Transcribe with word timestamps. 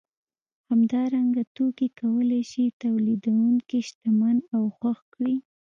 همدارنګه 0.69 1.43
توکي 1.55 1.87
کولای 1.99 2.41
شي 2.51 2.65
تولیدونکی 2.81 3.79
شتمن 3.87 4.37
او 4.55 4.63
خوښ 4.77 4.99
کړي 5.13 5.35